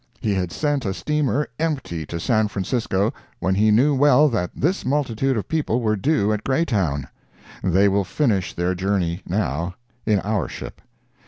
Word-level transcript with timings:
He 0.19 0.33
had 0.33 0.51
sent 0.51 0.83
a 0.83 0.95
steamer 0.95 1.47
empty 1.59 2.07
to 2.07 2.19
San 2.19 2.47
Francisco, 2.47 3.13
when 3.37 3.53
he 3.53 3.69
knew 3.69 3.93
well 3.93 4.29
that 4.29 4.49
this 4.55 4.83
multitude 4.83 5.37
of 5.37 5.47
people 5.47 5.79
were 5.79 5.95
due 5.95 6.33
at 6.33 6.43
Greytown. 6.43 7.07
They 7.63 7.87
will 7.87 8.03
finish 8.03 8.51
their 8.53 8.73
journey, 8.73 9.21
now, 9.27 9.75
in 10.07 10.19
our 10.21 10.47
ship. 10.47 10.81